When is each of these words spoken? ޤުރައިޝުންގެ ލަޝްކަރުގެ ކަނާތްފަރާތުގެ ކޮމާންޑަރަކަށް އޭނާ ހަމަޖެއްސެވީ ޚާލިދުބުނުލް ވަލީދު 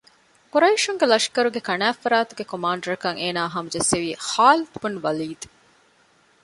ޤުރައިޝުންގެ 0.53 1.05
ލަޝްކަރުގެ 1.11 1.61
ކަނާތްފަރާތުގެ 1.67 2.43
ކޮމާންޑަރަކަށް 2.51 3.19
އޭނާ 3.23 3.41
ހަމަޖެއްސެވީ 3.53 4.09
ޚާލިދުބުނުލް 4.29 5.03
ވަލީދު 5.05 5.47